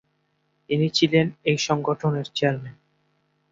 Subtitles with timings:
[0.69, 2.75] তিনি ছিলেন এই সংগঠনের চেয়ারম্যান।